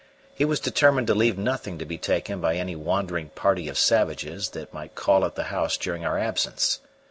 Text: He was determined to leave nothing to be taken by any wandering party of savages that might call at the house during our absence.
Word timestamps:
He 0.33 0.45
was 0.45 0.59
determined 0.59 1.05
to 1.05 1.13
leave 1.13 1.37
nothing 1.37 1.77
to 1.77 1.85
be 1.85 1.99
taken 1.99 2.41
by 2.41 2.55
any 2.55 2.75
wandering 2.75 3.29
party 3.35 3.67
of 3.69 3.77
savages 3.77 4.49
that 4.49 4.73
might 4.73 4.95
call 4.95 5.23
at 5.23 5.35
the 5.35 5.43
house 5.53 5.77
during 5.77 6.03
our 6.05 6.17
absence. 6.17 6.79